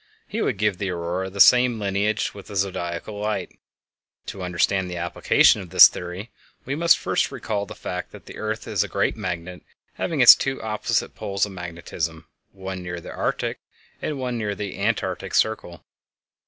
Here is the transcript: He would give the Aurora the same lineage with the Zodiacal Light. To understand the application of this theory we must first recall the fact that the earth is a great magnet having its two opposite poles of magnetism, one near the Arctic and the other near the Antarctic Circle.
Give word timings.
He 0.27 0.41
would 0.41 0.57
give 0.57 0.79
the 0.79 0.89
Aurora 0.89 1.29
the 1.29 1.39
same 1.39 1.77
lineage 1.77 2.31
with 2.33 2.47
the 2.47 2.55
Zodiacal 2.55 3.19
Light. 3.19 3.59
To 4.25 4.41
understand 4.41 4.89
the 4.89 4.97
application 4.97 5.61
of 5.61 5.69
this 5.69 5.87
theory 5.87 6.31
we 6.65 6.73
must 6.73 6.97
first 6.97 7.31
recall 7.31 7.67
the 7.67 7.75
fact 7.75 8.11
that 8.11 8.25
the 8.25 8.37
earth 8.37 8.67
is 8.67 8.83
a 8.83 8.87
great 8.87 9.15
magnet 9.15 9.61
having 9.93 10.19
its 10.19 10.33
two 10.33 10.59
opposite 10.59 11.13
poles 11.13 11.45
of 11.45 11.51
magnetism, 11.51 12.25
one 12.51 12.81
near 12.81 12.99
the 12.99 13.11
Arctic 13.11 13.59
and 14.01 14.17
the 14.17 14.23
other 14.23 14.31
near 14.31 14.55
the 14.55 14.79
Antarctic 14.79 15.35
Circle. 15.35 15.85